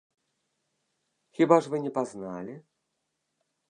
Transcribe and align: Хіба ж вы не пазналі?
Хіба 1.41 1.55
ж 1.61 1.65
вы 1.75 1.85
не 1.87 1.91
пазналі? 2.01 2.53